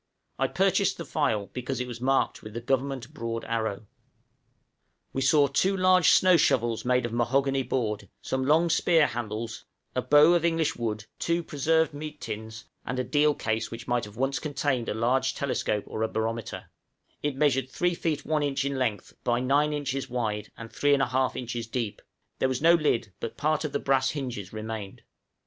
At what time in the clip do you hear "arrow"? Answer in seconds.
3.45-3.85